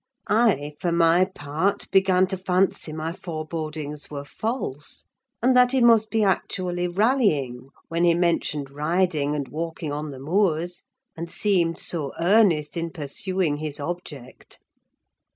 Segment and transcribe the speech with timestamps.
[0.29, 5.03] I, for my part, began to fancy my forebodings were false,
[5.43, 10.17] and that he must be actually rallying, when he mentioned riding and walking on the
[10.17, 10.85] moors,
[11.15, 14.57] and seemed so earnest in pursuing his object.